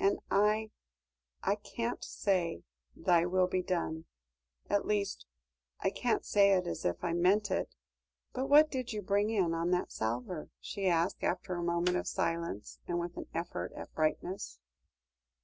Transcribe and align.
And 0.00 0.18
I 0.32 0.72
I 1.44 1.54
can't 1.54 2.02
say, 2.02 2.64
'Thy 2.96 3.26
will 3.26 3.46
be 3.46 3.62
done'; 3.62 4.04
at 4.68 4.84
least, 4.84 5.26
I 5.78 5.90
can't 5.90 6.24
say 6.24 6.50
it 6.54 6.66
as 6.66 6.84
if 6.84 7.04
I 7.04 7.12
meant 7.12 7.52
it. 7.52 7.76
But 8.32 8.48
what 8.48 8.68
did 8.68 8.92
you 8.92 9.00
bring 9.00 9.30
in 9.30 9.54
on 9.54 9.70
that 9.70 9.92
salver?" 9.92 10.50
she 10.60 10.88
asked, 10.88 11.22
after 11.22 11.54
a 11.54 11.62
moment 11.62 11.96
of 11.96 12.08
silence, 12.08 12.80
and 12.88 12.98
with 12.98 13.16
an 13.16 13.26
effort 13.32 13.72
at 13.76 13.94
brightness. 13.94 14.58